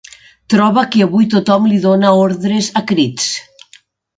Troba 0.53 0.83
que 0.95 1.03
avui 1.05 1.27
tothom 1.33 1.67
li 1.73 1.79
dóna 1.85 2.15
ordres 2.25 2.73
a 2.83 2.87
crits. 2.93 3.29